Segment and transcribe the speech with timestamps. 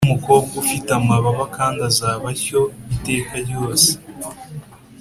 [0.03, 2.61] ni umukobwa ufite amababa kandi azaba atyo
[2.95, 3.89] iteka ryose.